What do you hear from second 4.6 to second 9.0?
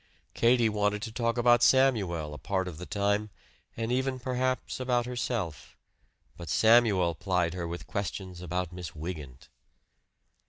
about herself; but Samuel plied her with questions about Miss